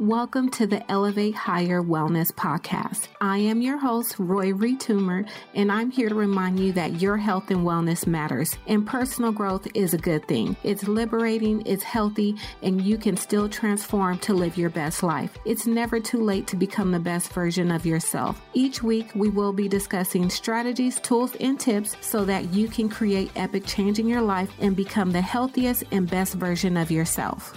[0.00, 3.08] Welcome to the Elevate Higher Wellness Podcast.
[3.20, 7.50] I am your host, Roy Retumer, and I'm here to remind you that your health
[7.50, 10.56] and wellness matters, and personal growth is a good thing.
[10.62, 15.36] It's liberating, it's healthy, and you can still transform to live your best life.
[15.44, 18.40] It's never too late to become the best version of yourself.
[18.54, 23.32] Each week, we will be discussing strategies, tools, and tips so that you can create
[23.36, 27.54] epic change in your life and become the healthiest and best version of yourself.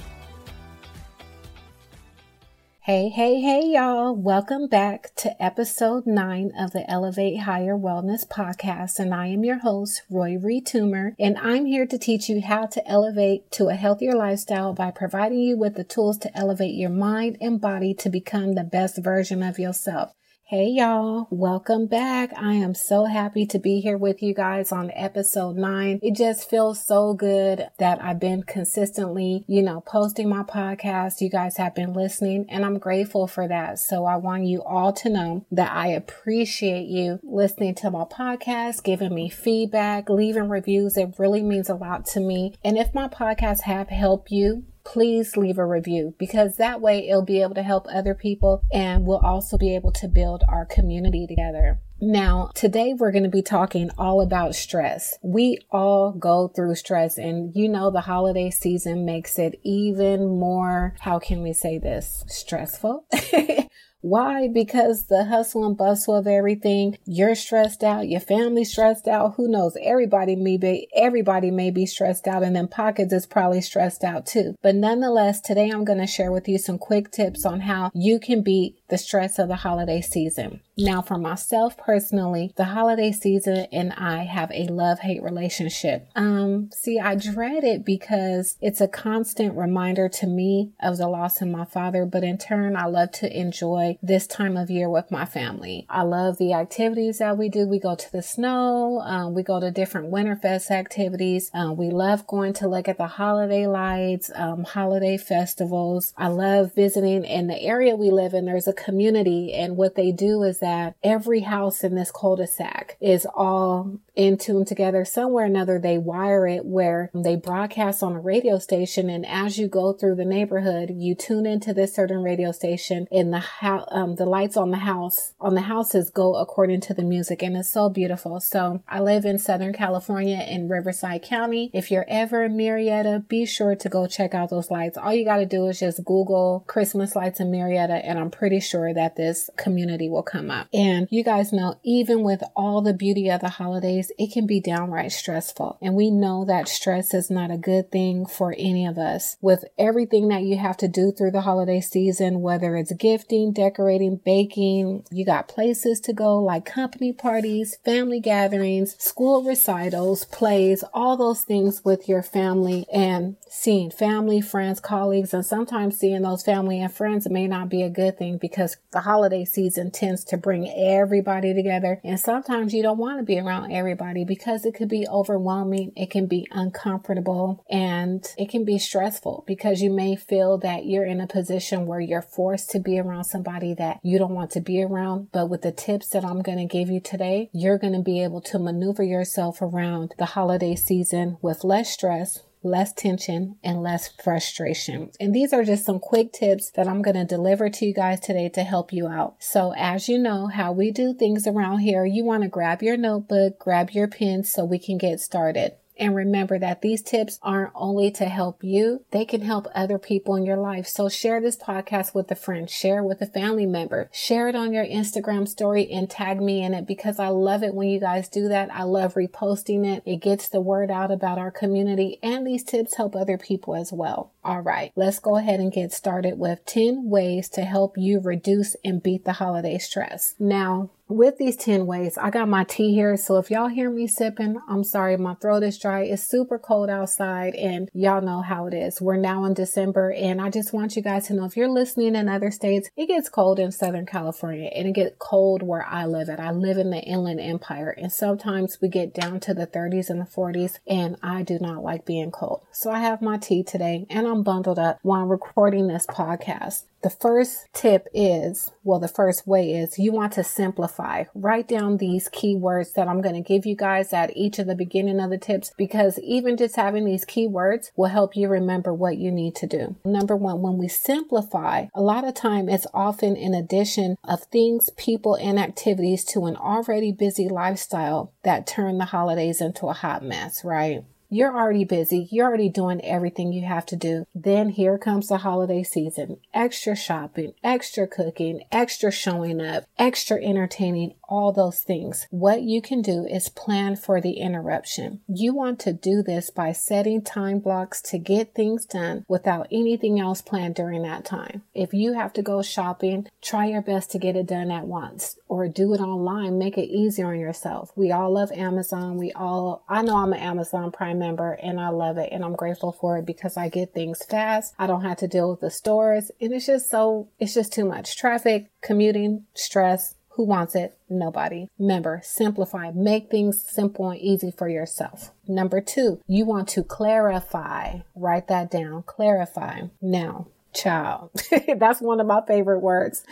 [2.86, 4.14] Hey, hey, hey, y'all.
[4.14, 9.00] Welcome back to episode nine of the Elevate Higher Wellness podcast.
[9.00, 12.86] And I am your host, Roy Retumer, and I'm here to teach you how to
[12.86, 17.38] elevate to a healthier lifestyle by providing you with the tools to elevate your mind
[17.40, 20.14] and body to become the best version of yourself.
[20.46, 22.34] Hey y'all, welcome back.
[22.36, 26.00] I am so happy to be here with you guys on episode nine.
[26.04, 31.22] It just feels so good that I've been consistently, you know, posting my podcast.
[31.22, 33.80] You guys have been listening and I'm grateful for that.
[33.80, 38.84] So I want you all to know that I appreciate you listening to my podcast,
[38.84, 40.98] giving me feedback, leaving reviews.
[40.98, 42.54] It really means a lot to me.
[42.66, 47.22] And if my podcast have helped you, please leave a review because that way it'll
[47.22, 51.26] be able to help other people and we'll also be able to build our community
[51.28, 51.80] together.
[52.02, 55.18] Now, today we're going to be talking all about stress.
[55.22, 60.96] We all go through stress and you know the holiday season makes it even more,
[61.00, 63.06] how can we say this, stressful?
[64.04, 64.50] Why?
[64.50, 69.36] Because the hustle and bustle of everything, you're stressed out, your family's stressed out.
[69.38, 69.78] Who knows?
[69.82, 74.26] Everybody may be, everybody may be stressed out and then pockets is probably stressed out
[74.26, 74.58] too.
[74.62, 78.20] But nonetheless, today I'm going to share with you some quick tips on how you
[78.20, 80.60] can beat the stress of the holiday season.
[80.78, 86.10] Now, for myself personally, the holiday season and I have a love hate relationship.
[86.16, 91.42] Um, see, I dread it because it's a constant reminder to me of the loss
[91.42, 93.63] of my father, but in turn, I love to enjoy
[94.02, 95.86] this time of year with my family.
[95.90, 97.68] I love the activities that we do.
[97.68, 101.52] We go to the snow, um, we go to different Winterfest activities.
[101.54, 106.14] Um, we love going to look at the holiday lights, um, holiday festivals.
[106.18, 108.46] I love visiting in the area we live in.
[108.46, 113.28] There's a community, and what they do is that every house in this cul-de-sac is
[113.36, 118.20] all in tune together somewhere or another they wire it where they broadcast on a
[118.20, 122.52] radio station and as you go through the neighborhood you tune into this certain radio
[122.52, 126.82] station in the house um, the lights on the house on the houses go according
[126.82, 131.22] to the music and it's so beautiful so i live in southern california in riverside
[131.22, 135.14] county if you're ever in Murrieta be sure to go check out those lights all
[135.14, 138.94] you got to do is just google christmas lights in Murrieta and i'm pretty sure
[138.94, 143.30] that this community will come up and you guys know even with all the beauty
[143.30, 145.78] of the holidays it can be downright stressful.
[145.82, 149.38] And we know that stress is not a good thing for any of us.
[149.42, 154.20] With everything that you have to do through the holiday season, whether it's gifting, decorating,
[154.24, 161.18] baking, you got places to go like company parties, family gatherings, school recitals, plays, all
[161.18, 166.80] those things with your family and seeing family, friends, colleagues, and sometimes seeing those family
[166.80, 170.70] and friends may not be a good thing because the holiday season tends to bring
[170.70, 172.00] everybody together.
[172.04, 175.92] And sometimes you don't want to be around everybody everybody because it could be overwhelming,
[175.96, 181.06] it can be uncomfortable, and it can be stressful because you may feel that you're
[181.06, 184.62] in a position where you're forced to be around somebody that you don't want to
[184.62, 185.28] be around.
[185.34, 188.24] But with the tips that I'm going to give you today, you're going to be
[188.24, 194.10] able to maneuver yourself around the holiday season with less stress, less tension, and less
[194.24, 195.12] frustration.
[195.20, 198.20] And these are just some quick tips that I'm going to deliver to you guys
[198.20, 199.36] today to help you out.
[199.40, 202.96] So, as you know how we do things around here, you want to grab your
[202.96, 205.74] notebook, grab your pen so we can get started.
[205.98, 210.36] And remember that these tips aren't only to help you, they can help other people
[210.36, 210.88] in your life.
[210.88, 214.74] So share this podcast with a friend, share with a family member, share it on
[214.74, 218.28] your Instagram story and tag me in it because I love it when you guys
[218.28, 218.74] do that.
[218.74, 220.04] I love reposting it.
[220.06, 223.94] It gets the word out about our community and these tips help other people as
[223.94, 224.33] well.
[224.46, 228.76] All right, let's go ahead and get started with 10 ways to help you reduce
[228.84, 230.36] and beat the holiday stress.
[230.38, 233.16] Now, with these 10 ways, I got my tea here.
[233.18, 236.04] So if y'all hear me sipping, I'm sorry, my throat is dry.
[236.04, 239.00] It's super cold outside and y'all know how it is.
[239.00, 242.16] We're now in December and I just want you guys to know if you're listening
[242.16, 246.06] in other states, it gets cold in Southern California and it gets cold where I
[246.06, 246.40] live at.
[246.40, 250.20] I live in the Inland Empire and sometimes we get down to the 30s and
[250.20, 252.62] the 40s and I do not like being cold.
[252.72, 256.86] So I have my tea today and I'm bundled up while recording this podcast.
[257.04, 261.26] The first tip is, well, the first way is you want to simplify.
[261.36, 264.76] Write down these keywords that I'm going to give you guys at each of the
[264.76, 269.18] beginning of the tips because even just having these keywords will help you remember what
[269.18, 269.98] you need to do.
[270.06, 274.90] Number one, when we simplify, a lot of time it's often in addition of things,
[274.92, 280.24] people, and activities to an already busy lifestyle that turn the holidays into a hot
[280.24, 281.04] mess, right?
[281.34, 282.28] You're already busy.
[282.30, 284.28] You're already doing everything you have to do.
[284.36, 286.38] Then here comes the holiday season.
[286.54, 292.28] Extra shopping, extra cooking, extra showing up, extra entertaining, all those things.
[292.30, 295.22] What you can do is plan for the interruption.
[295.28, 300.20] You want to do this by setting time blocks to get things done without anything
[300.20, 301.64] else planned during that time.
[301.74, 305.38] If you have to go shopping, try your best to get it done at once
[305.48, 306.60] or do it online.
[306.60, 307.92] Make it easier on yourself.
[307.96, 309.18] We all love Amazon.
[309.18, 312.56] We all, I know I'm an Amazon Prime member and I love it and I'm
[312.56, 314.74] grateful for it because I get things fast.
[314.78, 317.86] I don't have to deal with the stores and it's just so, it's just too
[317.86, 320.16] much traffic, commuting, stress.
[320.36, 320.98] Who wants it?
[321.10, 321.68] Nobody.
[321.78, 322.90] Remember, simplify.
[322.92, 325.32] Make things simple and easy for yourself.
[325.48, 328.00] Number two, you want to clarify.
[328.16, 329.04] Write that down.
[329.04, 329.82] Clarify.
[330.02, 331.32] Now, child.
[331.78, 333.24] That's one of my favorite words.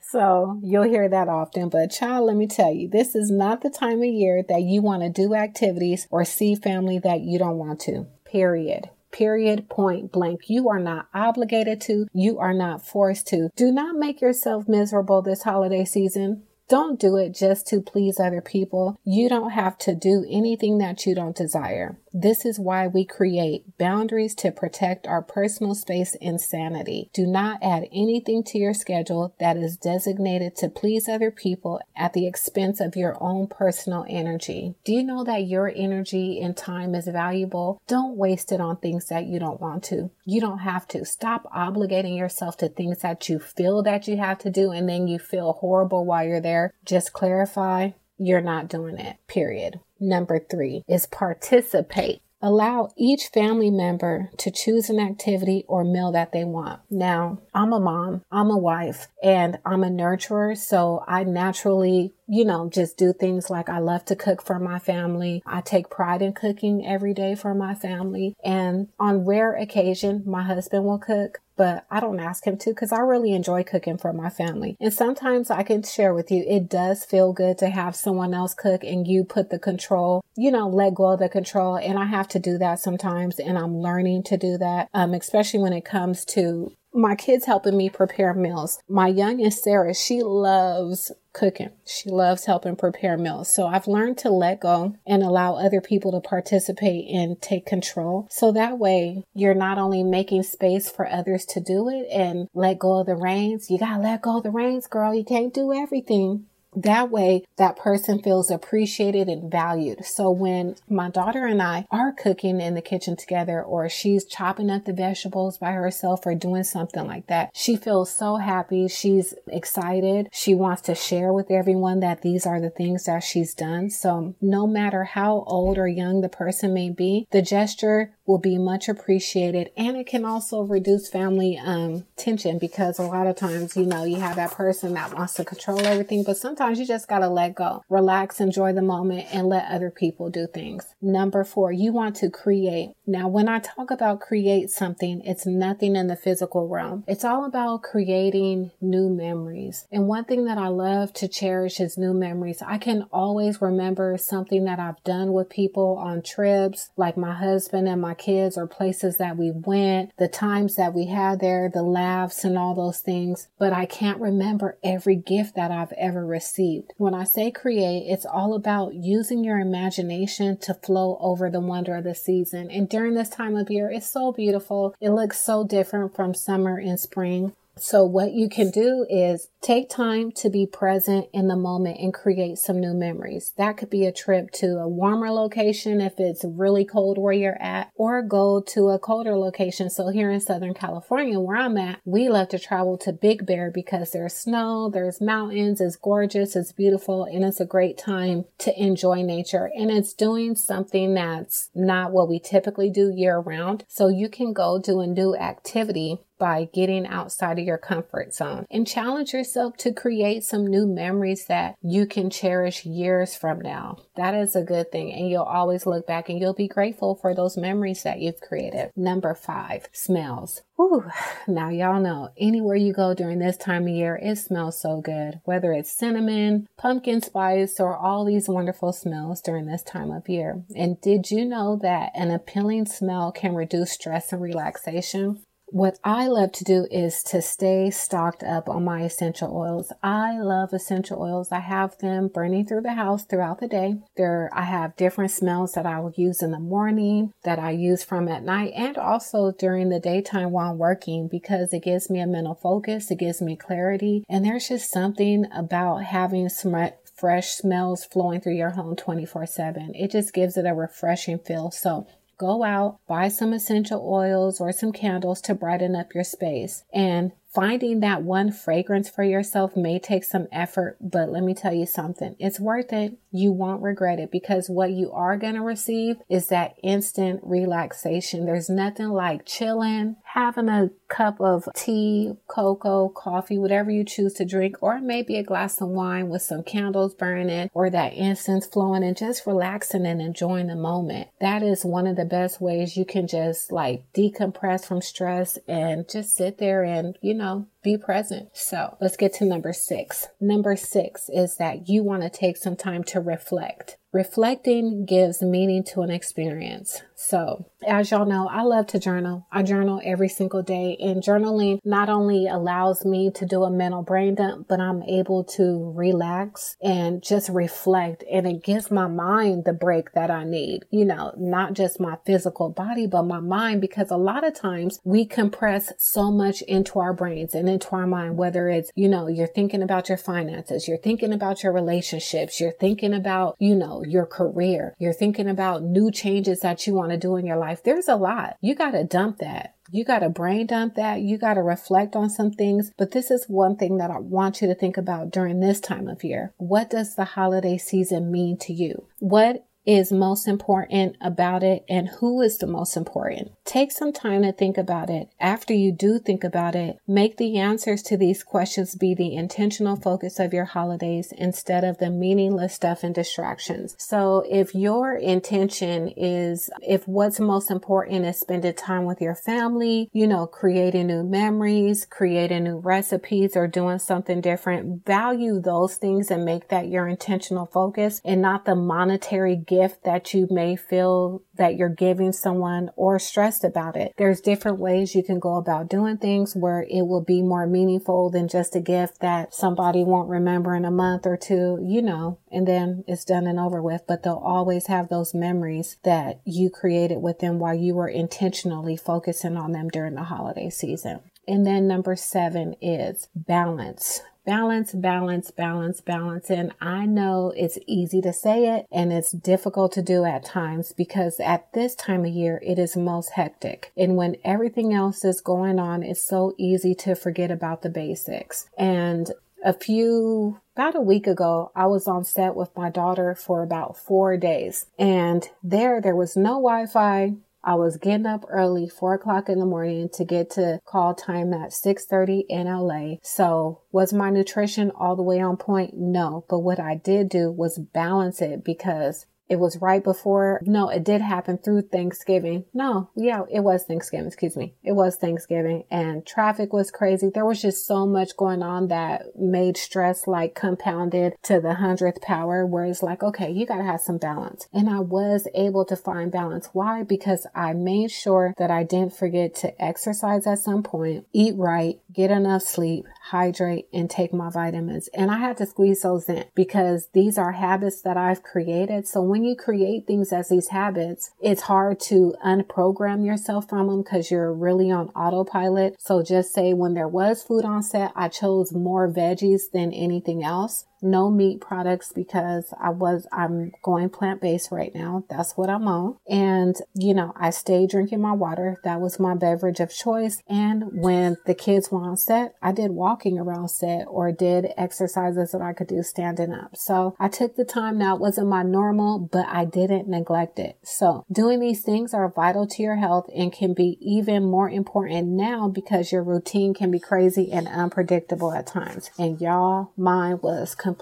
[0.00, 1.68] So you'll hear that often.
[1.68, 4.80] But child, let me tell you, this is not the time of year that you
[4.80, 8.06] want to do activities or see family that you don't want to.
[8.24, 8.90] Period.
[9.10, 9.68] Period.
[9.68, 10.42] Point blank.
[10.48, 12.06] You are not obligated to.
[12.12, 13.50] You are not forced to.
[13.56, 16.42] Do not make yourself miserable this holiday season.
[16.68, 18.98] Don't do it just to please other people.
[19.04, 21.96] You don't have to do anything that you don't desire.
[22.18, 27.10] This is why we create boundaries to protect our personal space and sanity.
[27.12, 32.14] Do not add anything to your schedule that is designated to please other people at
[32.14, 34.76] the expense of your own personal energy.
[34.82, 37.82] Do you know that your energy and time is valuable?
[37.86, 40.10] Don't waste it on things that you don't want to.
[40.24, 41.04] You don't have to.
[41.04, 45.06] Stop obligating yourself to things that you feel that you have to do and then
[45.06, 46.72] you feel horrible while you're there.
[46.82, 49.80] Just clarify you're not doing it, period.
[50.00, 52.20] Number three is participate.
[52.42, 56.80] Allow each family member to choose an activity or meal that they want.
[56.90, 62.44] Now, I'm a mom, I'm a wife, and I'm a nurturer, so I naturally you
[62.44, 65.42] know, just do things like I love to cook for my family.
[65.46, 68.34] I take pride in cooking every day for my family.
[68.44, 72.92] And on rare occasion, my husband will cook but I don't ask him to because
[72.92, 74.76] I really enjoy cooking for my family.
[74.80, 78.54] And sometimes I can share with you, it does feel good to have someone else
[78.54, 81.76] cook and you put the control, you know, let go of the control.
[81.76, 83.38] And I have to do that sometimes.
[83.38, 87.76] And I'm learning to do that, um, especially when it comes to my kids helping
[87.76, 88.78] me prepare meals.
[88.88, 91.70] My youngest Sarah, she loves cooking.
[91.84, 93.52] She loves helping prepare meals.
[93.54, 98.26] So I've learned to let go and allow other people to participate and take control.
[98.30, 102.78] So that way you're not only making space for others to do it and let
[102.78, 103.70] go of the reins.
[103.70, 105.14] You gotta let go of the reins, girl.
[105.14, 106.46] You can't do everything.
[106.76, 110.04] That way, that person feels appreciated and valued.
[110.04, 114.70] So when my daughter and I are cooking in the kitchen together, or she's chopping
[114.70, 118.88] up the vegetables by herself or doing something like that, she feels so happy.
[118.88, 120.28] She's excited.
[120.32, 123.88] She wants to share with everyone that these are the things that she's done.
[123.88, 128.58] So no matter how old or young the person may be, the gesture will be
[128.58, 133.76] much appreciated and it can also reduce family um, tension because a lot of times
[133.76, 137.08] you know you have that person that wants to control everything but sometimes you just
[137.08, 140.94] got to let go relax enjoy the moment and let other people do things.
[141.00, 142.92] Number four you want to create.
[143.06, 147.04] Now when i talk about create something it's nothing in the physical realm.
[147.06, 149.86] It's all about creating new memories.
[149.90, 152.62] And one thing that i love to cherish is new memories.
[152.66, 157.88] I can always remember something that i've done with people on trips like my husband
[157.88, 161.82] and my kids or places that we went, the times that we had there, the
[161.82, 163.48] laughs and all those things.
[163.58, 166.26] But I can't remember every gift that I've ever
[166.56, 166.92] received.
[166.96, 171.94] When I say create, it's all about using your imagination to flow over the wonder
[171.96, 172.70] of the season.
[172.70, 174.94] And during this time of year, it's so beautiful.
[175.00, 177.52] It looks so different from summer and spring.
[177.78, 182.14] So what you can do is take time to be present in the moment and
[182.14, 183.52] create some new memories.
[183.58, 187.60] That could be a trip to a warmer location if it's really cold where you're
[187.60, 189.90] at or go to a colder location.
[189.90, 193.70] So here in Southern California where I'm at, we love to travel to Big Bear
[193.70, 198.82] because there's snow, there's mountains, it's gorgeous, it's beautiful, and it's a great time to
[198.82, 199.70] enjoy nature.
[199.76, 203.84] And it's doing something that's not what we typically do year round.
[203.86, 208.66] So you can go do a new activity by getting outside of your comfort zone
[208.70, 213.98] and challenge yourself to create some new memories that you can cherish years from now.
[214.16, 215.12] That is a good thing.
[215.12, 218.90] And you'll always look back and you'll be grateful for those memories that you've created.
[218.96, 220.62] Number five, smells.
[220.76, 221.04] Whew.
[221.48, 225.40] Now y'all know anywhere you go during this time of year, it smells so good.
[225.44, 230.62] Whether it's cinnamon, pumpkin spice, or all these wonderful smells during this time of year.
[230.74, 235.42] And did you know that an appealing smell can reduce stress and relaxation?
[235.68, 239.92] What I love to do is to stay stocked up on my essential oils.
[240.00, 241.50] I love essential oils.
[241.50, 243.96] I have them burning through the house throughout the day.
[244.16, 248.04] There, I have different smells that I will use in the morning, that I use
[248.04, 252.20] from at night, and also during the daytime while I'm working because it gives me
[252.20, 253.10] a mental focus.
[253.10, 254.24] It gives me clarity.
[254.28, 256.76] And there's just something about having some
[257.16, 259.92] fresh smells flowing through your home 24 7.
[259.94, 261.70] It just gives it a refreshing feel.
[261.72, 262.06] So
[262.38, 266.84] Go out, buy some essential oils or some candles to brighten up your space.
[266.92, 271.72] And finding that one fragrance for yourself may take some effort, but let me tell
[271.72, 272.36] you something.
[272.38, 273.16] It's worth it.
[273.30, 278.44] You won't regret it because what you are going to receive is that instant relaxation.
[278.44, 284.44] There's nothing like chilling, having a cup of tea, cocoa, coffee, whatever you choose to
[284.44, 289.02] drink, or maybe a glass of wine with some candles burning or that incense flowing
[289.02, 291.28] and just relaxing and enjoying the moment.
[291.40, 296.06] That is one of the best ways you can just like decompress from stress and
[296.06, 298.50] just sit there and, you know, be present.
[298.52, 300.26] So let's get to number six.
[300.38, 303.96] Number six is that you want to take some time to reflect.
[304.16, 307.02] Reflecting gives meaning to an experience.
[307.18, 309.46] So, as y'all know, I love to journal.
[309.50, 314.02] I journal every single day, and journaling not only allows me to do a mental
[314.02, 319.64] brain dump, but I'm able to relax and just reflect, and it gives my mind
[319.64, 320.84] the break that I need.
[320.90, 325.00] You know, not just my physical body, but my mind, because a lot of times
[325.04, 329.26] we compress so much into our brains and into our mind, whether it's, you know,
[329.26, 334.02] you're thinking about your finances, you're thinking about your relationships, you're thinking about, you know,
[334.06, 334.94] your career.
[334.98, 337.82] You're thinking about new changes that you want to do in your life.
[337.82, 338.56] There's a lot.
[338.60, 339.74] You got to dump that.
[339.90, 341.20] You got to brain dump that.
[341.20, 342.90] You got to reflect on some things.
[342.96, 346.08] But this is one thing that I want you to think about during this time
[346.08, 346.52] of year.
[346.56, 349.06] What does the holiday season mean to you?
[349.18, 353.52] What is most important about it and who is the most important.
[353.64, 355.28] Take some time to think about it.
[355.38, 359.94] After you do think about it, make the answers to these questions be the intentional
[359.94, 363.94] focus of your holidays instead of the meaningless stuff and distractions.
[363.98, 370.10] So if your intention is, if what's most important is spending time with your family,
[370.12, 376.30] you know, creating new memories, creating new recipes or doing something different, value those things
[376.30, 380.76] and make that your intentional focus and not the monetary gift gift that you may
[380.76, 384.12] feel that you're giving someone or stressed about it.
[384.16, 388.30] There's different ways you can go about doing things where it will be more meaningful
[388.30, 392.38] than just a gift that somebody won't remember in a month or two, you know,
[392.50, 394.02] and then it's done and over with.
[394.06, 398.96] But they'll always have those memories that you created with them while you were intentionally
[398.96, 401.20] focusing on them during the holiday season.
[401.48, 406.48] And then number seven is balance balance, balance, balance, balance.
[406.50, 410.92] And I know it's easy to say it and it's difficult to do at times
[410.92, 413.92] because at this time of year, it is most hectic.
[413.96, 418.68] And when everything else is going on, it's so easy to forget about the basics.
[418.78, 419.30] And
[419.64, 423.96] a few about a week ago, I was on set with my daughter for about
[423.96, 424.86] four days.
[424.98, 427.34] And there, there was no Wi Fi,
[427.66, 431.52] I was getting up early, four o'clock in the morning to get to call time
[431.52, 433.16] at 6.30 in LA.
[433.22, 435.94] So was my nutrition all the way on point?
[435.94, 436.44] No.
[436.48, 441.04] But what I did do was balance it because it was right before, no, it
[441.04, 442.64] did happen through Thanksgiving.
[442.74, 444.74] No, yeah, it was Thanksgiving, excuse me.
[444.82, 447.30] It was Thanksgiving and traffic was crazy.
[447.32, 452.20] There was just so much going on that made stress like compounded to the hundredth
[452.22, 454.68] power where it's like, okay, you gotta have some balance.
[454.72, 456.70] And I was able to find balance.
[456.72, 457.02] Why?
[457.02, 462.00] Because I made sure that I didn't forget to exercise at some point, eat right,
[462.12, 465.08] get enough sleep, hydrate, and take my vitamins.
[465.14, 469.06] And I had to squeeze those in because these are habits that I've created.
[469.06, 474.02] So when you create things as these habits, it's hard to unprogram yourself from them
[474.02, 475.96] because you're really on autopilot.
[475.98, 480.44] So just say when there was food on set, I chose more veggies than anything
[480.44, 485.24] else no meat products because I was, I'm going plant based right now.
[485.28, 486.16] That's what I'm on.
[486.28, 488.80] And, you know, I stayed drinking my water.
[488.84, 490.42] That was my beverage of choice.
[490.48, 495.52] And when the kids were on set, I did walking around set or did exercises
[495.52, 496.76] that I could do standing up.
[496.76, 498.16] So I took the time now.
[498.16, 500.78] It wasn't my normal, but I didn't neglect it.
[500.82, 505.28] So doing these things are vital to your health and can be even more important
[505.28, 509.10] now because your routine can be crazy and unpredictable at times.
[509.18, 510.95] And y'all, mine was completely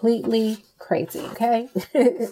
[0.78, 1.20] crazy.
[1.20, 1.68] Okay.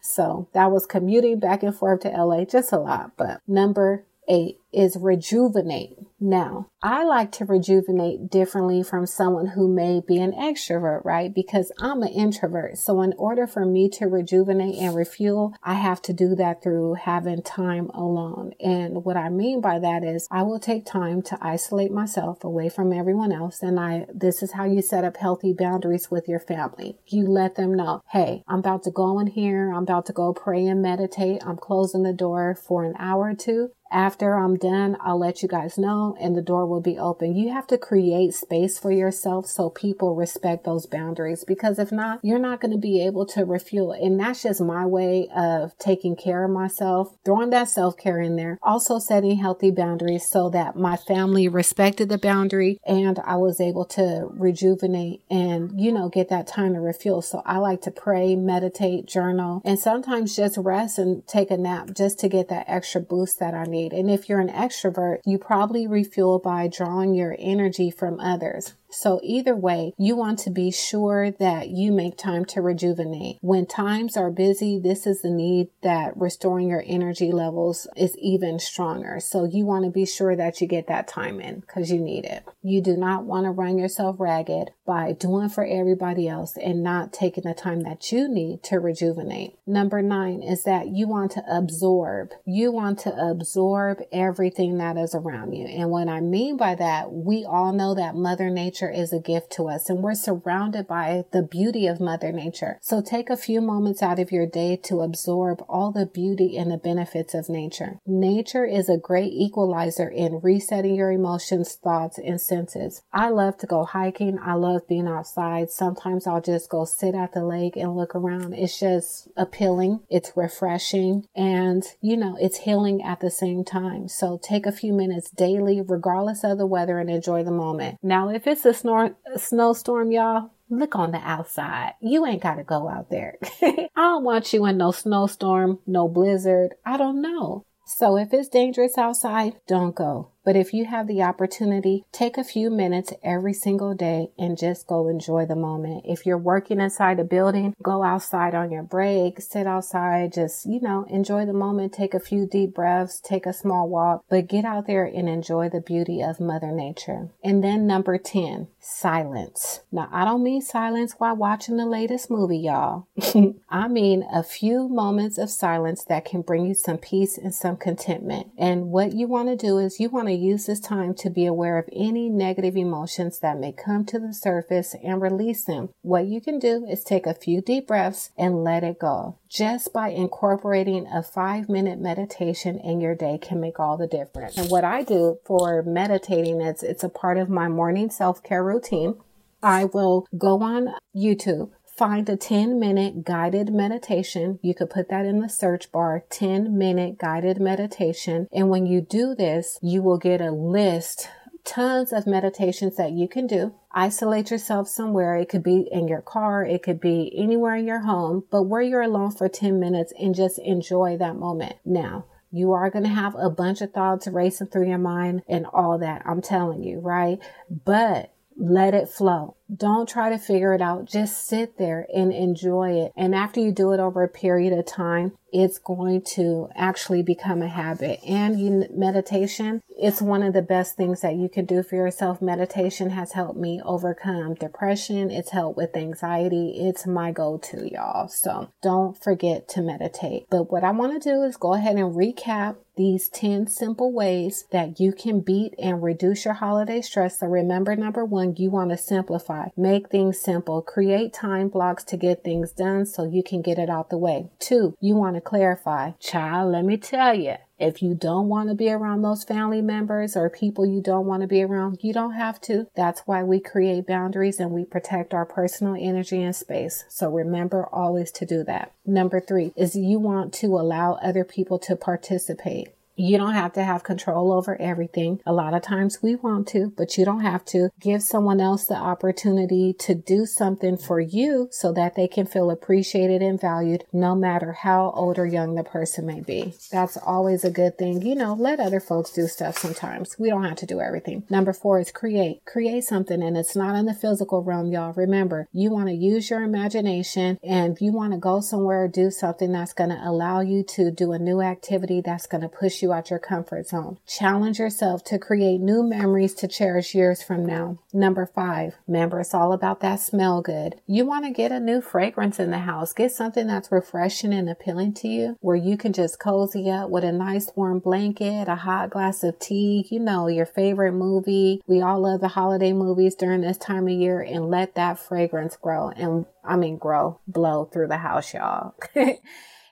[0.00, 3.12] so that was commuting back and forth to LA, just a lot.
[3.16, 5.96] But number eight is rejuvenate.
[6.20, 11.34] Now, I like to rejuvenate differently from someone who may be an extrovert, right?
[11.34, 12.78] Because I'm an introvert.
[12.78, 16.94] So in order for me to rejuvenate and refuel, I have to do that through
[16.94, 18.52] having time alone.
[18.60, 22.68] And what I mean by that is I will take time to isolate myself away
[22.68, 23.62] from everyone else.
[23.62, 26.98] And I, this is how you set up healthy boundaries with your family.
[27.06, 29.70] You let them know, Hey, I'm about to go in here.
[29.70, 31.42] I'm about to go pray and meditate.
[31.46, 33.70] I'm closing the door for an hour or two.
[33.90, 37.36] After I'm done, I'll let you guys know and the door will be open.
[37.36, 42.20] You have to create space for yourself so people respect those boundaries because if not,
[42.22, 43.92] you're not going to be able to refuel.
[43.92, 48.36] And that's just my way of taking care of myself, throwing that self care in
[48.36, 53.60] there, also setting healthy boundaries so that my family respected the boundary and I was
[53.60, 57.22] able to rejuvenate and, you know, get that time to refuel.
[57.22, 61.90] So I like to pray, meditate, journal, and sometimes just rest and take a nap
[61.96, 65.38] just to get that extra boost that I need And if you're an extrovert, you
[65.38, 68.74] probably refuel by drawing your energy from others.
[68.90, 73.38] So either way, you want to be sure that you make time to rejuvenate.
[73.40, 78.58] When times are busy, this is the need that restoring your energy levels is even
[78.58, 79.20] stronger.
[79.20, 82.24] So you want to be sure that you get that time in because you need
[82.24, 82.44] it.
[82.62, 87.12] You do not want to run yourself ragged by doing for everybody else and not
[87.12, 89.58] taking the time that you need to rejuvenate.
[89.66, 92.30] Number nine is that you want to absorb.
[92.44, 95.66] You want to absorb everything that is around you.
[95.66, 99.18] And what I mean by that, we all know that Mother Nature nature is a
[99.18, 102.78] gift to us and we're surrounded by the beauty of Mother Nature.
[102.82, 106.70] So take a few moments out of your day to absorb all the beauty and
[106.70, 108.00] the benefits of nature.
[108.06, 113.00] Nature is a great equalizer in resetting your emotions, thoughts, and senses.
[113.14, 114.38] I love to go hiking.
[114.38, 115.70] I love being outside.
[115.70, 118.52] Sometimes I'll just go sit at the lake and look around.
[118.52, 120.00] It's just appealing.
[120.10, 124.08] It's refreshing and, you know, it's healing at the same time.
[124.08, 127.98] So take a few minutes daily, regardless of the weather and enjoy the moment.
[128.02, 131.94] Now, if it's a snor- snowstorm, y'all, look on the outside.
[132.00, 133.38] You ain't got to go out there.
[133.62, 136.74] I don't want you in no snowstorm, no blizzard.
[136.84, 137.64] I don't know.
[137.86, 140.30] So if it's dangerous outside, don't go.
[140.46, 144.86] But if you have the opportunity, take a few minutes every single day and just
[144.86, 146.04] go enjoy the moment.
[146.06, 150.80] If you're working inside a building, go outside on your break, sit outside, just, you
[150.80, 154.64] know, enjoy the moment, take a few deep breaths, take a small walk, but get
[154.64, 157.30] out there and enjoy the beauty of Mother Nature.
[157.42, 159.80] And then number 10, silence.
[159.90, 163.08] Now, I don't mean silence while watching the latest movie, y'all.
[163.68, 167.76] I mean a few moments of silence that can bring you some peace and some
[167.76, 168.52] contentment.
[168.56, 171.46] And what you want to do is you want to use this time to be
[171.46, 175.90] aware of any negative emotions that may come to the surface and release them.
[176.02, 179.38] What you can do is take a few deep breaths and let it go.
[179.48, 184.56] Just by incorporating a five minute meditation in your day can make all the difference.
[184.56, 188.62] And what I do for meditating is it's a part of my morning self care
[188.62, 189.16] routine.
[189.62, 194.58] I will go on YouTube find a 10 minute guided meditation.
[194.62, 198.48] You could put that in the search bar 10 minute guided meditation.
[198.52, 201.28] And when you do this, you will get a list
[201.64, 203.74] tons of meditations that you can do.
[203.92, 205.36] Isolate yourself somewhere.
[205.36, 206.64] It could be in your car.
[206.64, 210.34] It could be anywhere in your home, but where you're alone for 10 minutes and
[210.34, 211.76] just enjoy that moment.
[211.84, 215.66] Now, you are going to have a bunch of thoughts racing through your mind and
[215.66, 216.22] all that.
[216.24, 217.38] I'm telling you, right?
[217.68, 219.56] But let it flow.
[219.74, 221.06] Don't try to figure it out.
[221.06, 223.12] Just sit there and enjoy it.
[223.16, 227.62] And after you do it over a period of time, it's going to actually become
[227.62, 228.20] a habit.
[228.26, 232.42] And you, meditation, it's one of the best things that you can do for yourself.
[232.42, 235.30] Meditation has helped me overcome depression.
[235.30, 236.74] It's helped with anxiety.
[236.78, 238.28] It's my go-to, y'all.
[238.28, 240.46] So don't forget to meditate.
[240.50, 244.64] But what I want to do is go ahead and recap these 10 simple ways
[244.72, 247.40] that you can beat and reduce your holiday stress.
[247.40, 249.80] So remember, number one, you want to simplify simplify.
[249.80, 250.82] Make things simple.
[250.82, 254.50] Create time blocks to get things done so you can get it out the way.
[254.58, 256.12] Two, you want to clarify.
[256.20, 260.34] Child, let me tell you, if you don't want to be around those family members
[260.34, 262.86] or people you don't want to be around, you don't have to.
[262.96, 267.04] That's why we create boundaries and we protect our personal energy and space.
[267.08, 268.92] So remember always to do that.
[269.04, 272.88] Number three is you want to allow other people to participate.
[273.16, 275.40] You don't have to have control over everything.
[275.46, 277.88] A lot of times we want to, but you don't have to.
[277.98, 282.70] Give someone else the opportunity to do something for you so that they can feel
[282.70, 286.74] appreciated and valued no matter how old or young the person may be.
[286.92, 288.20] That's always a good thing.
[288.20, 290.36] You know, let other folks do stuff sometimes.
[290.38, 291.44] We don't have to do everything.
[291.48, 292.64] Number four is create.
[292.66, 295.14] Create something and it's not in the physical realm, y'all.
[295.14, 299.30] Remember, you want to use your imagination and you want to go somewhere or do
[299.30, 303.02] something that's going to allow you to do a new activity that's going to push
[303.02, 304.18] you you out your comfort zone.
[304.26, 307.98] Challenge yourself to create new memories to cherish years from now.
[308.12, 310.96] Number five, remember it's all about that smell good.
[311.06, 313.12] You want to get a new fragrance in the house.
[313.12, 317.22] Get something that's refreshing and appealing to you where you can just cozy up with
[317.22, 321.80] a nice warm blanket, a hot glass of tea, you know, your favorite movie.
[321.86, 325.76] We all love the holiday movies during this time of year and let that fragrance
[325.76, 328.94] grow and I mean grow, blow through the house, y'all.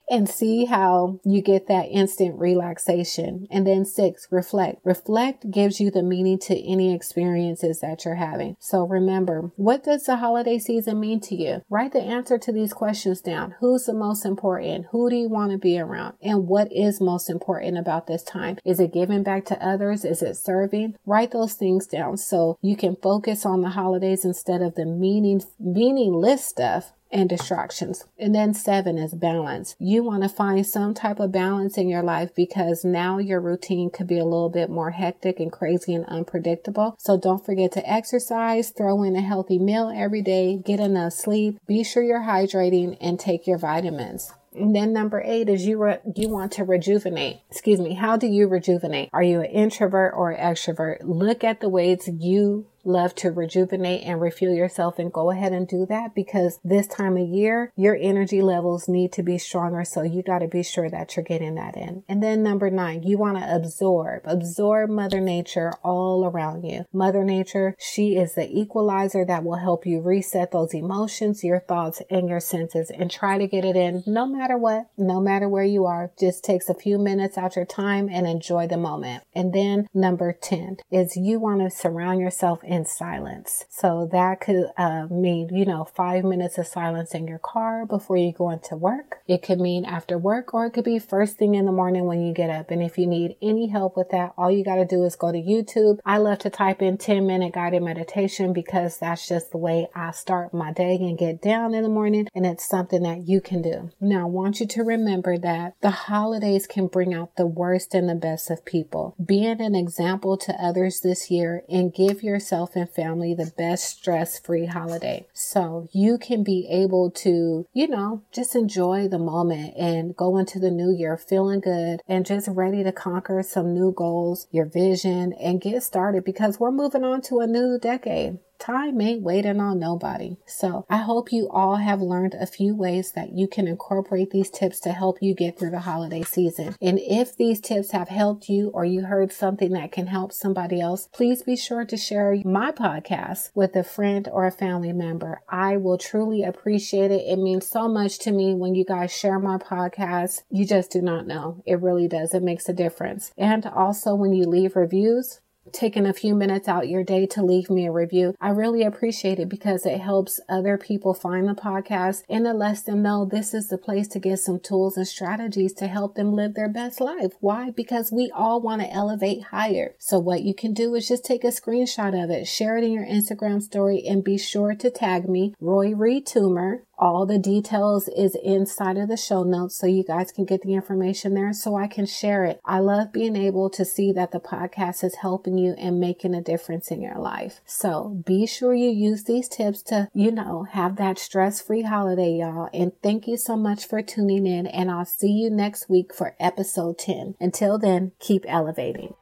[0.09, 3.47] and see how you get that instant relaxation.
[3.51, 4.81] And then six, reflect.
[4.85, 8.57] Reflect gives you the meaning to any experiences that you're having.
[8.61, 11.62] So remember, what does the holiday season mean to you?
[11.69, 13.55] Write the answer to these questions down.
[13.61, 14.87] Who's the most important?
[14.90, 16.14] Who do you want to be around?
[16.23, 18.59] And what is most important about this time?
[18.64, 20.05] Is it giving back to others?
[20.05, 20.97] Is it serving?
[21.07, 25.43] Write those things down so you can focus on the holidays instead of the meaning,
[25.59, 28.05] meaningless stuff and distractions.
[28.18, 29.77] And then seven is balance.
[29.79, 33.88] You want to find some type of balance in your life because now your routine
[33.88, 36.96] could be a little bit more hectic and crazy and unpredictable.
[36.98, 41.59] So don't forget to exercise, throw in a healthy meal every day, get enough sleep,
[41.66, 44.33] be sure you're hydrating and take your vitamins.
[44.55, 47.40] And then number eight is you re- you want to rejuvenate.
[47.50, 47.94] Excuse me.
[47.94, 49.11] How do you rejuvenate?
[49.12, 50.98] Are you an introvert or an extrovert?
[51.03, 55.66] Look at the ways you love to rejuvenate and refuel yourself and go ahead and
[55.68, 59.85] do that because this time of year, your energy levels need to be stronger.
[59.85, 62.05] So you got to be sure that you're getting that in.
[62.09, 66.87] And then number nine, you want to absorb, absorb Mother Nature all around you.
[66.92, 72.03] Mother Nature, she is the equalizer that will help you reset those emotions, your thoughts,
[72.11, 75.64] and your senses and try to get it in no matter what, no matter where
[75.64, 76.11] you are.
[76.18, 79.25] Just takes a few minutes out your time and enjoy the moment.
[79.35, 83.64] And then number 10 is you want to surround yourself in silence.
[83.70, 88.16] So that could uh, mean, you know, five minutes of silence in your car before
[88.16, 89.18] you go into work.
[89.28, 92.20] It could mean after work or it could be first thing in the morning when
[92.20, 92.72] you get up.
[92.72, 95.30] And if you need any help with that, all you got to do is go
[95.30, 96.00] to YouTube.
[96.04, 100.10] I love to type in 10 minute guided meditation because that's just the way I
[100.10, 102.26] start my day and get down in the morning.
[102.34, 103.90] And it's something that you can do.
[104.00, 108.08] Now, I want you to remember that the holidays can bring out the worst and
[108.08, 109.14] the best of people.
[109.24, 113.98] Being an example to others this year and give yourself yourself and family the best
[113.98, 115.27] stress free holiday.
[115.33, 120.59] So you can be able to, you know, just enjoy the moment and go into
[120.59, 125.33] the new year feeling good and just ready to conquer some new goals, your vision,
[125.35, 128.38] and get started because we're moving on to a new decade.
[128.59, 130.37] Time ain't waiting on nobody.
[130.47, 134.51] So I hope you all have learned a few ways that you can incorporate these
[134.51, 136.75] tips to help you get through the holiday season.
[136.81, 140.81] And if these tips have helped you or you heard something that can help somebody
[140.81, 145.40] else, please be sure to share my podcast with a friend or a family member.
[145.49, 147.27] I will truly appreciate it.
[147.27, 150.43] It means so much to me when you guys share my podcast.
[150.51, 151.62] You just do not know.
[151.67, 152.35] It really does.
[152.35, 153.33] It makes a difference.
[153.37, 155.40] And also when you leave reviews,
[155.72, 158.35] taking a few minutes out your day to leave me a review.
[158.40, 162.83] I really appreciate it because it helps other people find the podcast and it lets
[162.83, 166.35] them know this is the place to get some tools and strategies to help them
[166.35, 167.33] live their best life.
[167.40, 167.70] Why?
[167.70, 169.94] Because we all want to elevate higher.
[169.98, 172.92] So what you can do is just take a screenshot of it, share it in
[172.92, 178.09] your Instagram story and be sure to tag me, Roy Reed Toomer, all the details
[178.09, 181.76] is inside of the show notes so you guys can get the information there so
[181.76, 182.61] I can share it.
[182.64, 186.42] I love being able to see that the podcast is helping you and making a
[186.42, 187.61] difference in your life.
[187.66, 192.38] So be sure you use these tips to, you know, have that stress free holiday,
[192.38, 192.68] y'all.
[192.72, 194.66] And thank you so much for tuning in.
[194.66, 197.35] And I'll see you next week for episode 10.
[197.40, 199.14] Until then, keep elevating.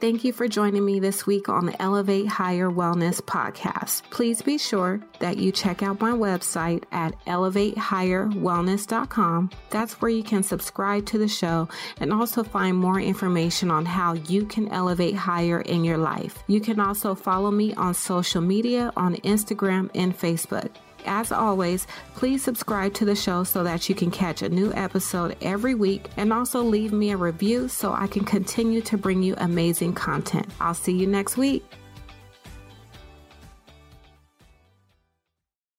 [0.00, 4.02] Thank you for joining me this week on the Elevate Higher Wellness podcast.
[4.10, 9.50] Please be sure that you check out my website at elevatehigherwellness.com.
[9.70, 14.12] That's where you can subscribe to the show and also find more information on how
[14.12, 16.44] you can elevate higher in your life.
[16.46, 20.70] You can also follow me on social media on Instagram and Facebook.
[21.08, 25.36] As always, please subscribe to the show so that you can catch a new episode
[25.40, 29.34] every week and also leave me a review so I can continue to bring you
[29.38, 30.46] amazing content.
[30.60, 31.64] I'll see you next week.